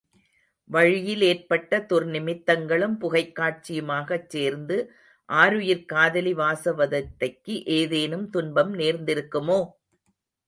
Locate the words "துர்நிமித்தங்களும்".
1.89-2.95